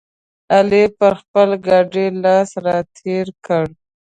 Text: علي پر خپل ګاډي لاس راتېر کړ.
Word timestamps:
علي 0.55 0.83
پر 0.97 1.13
خپل 1.21 1.49
ګاډي 1.65 2.05
لاس 2.23 2.49
راتېر 2.65 3.27
کړ. 3.45 3.65